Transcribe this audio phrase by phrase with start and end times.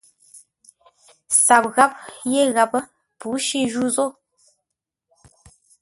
[1.45, 1.91] SAP ghap
[2.31, 2.83] yé ghapə́;
[3.19, 4.07] pǔshí ju zô.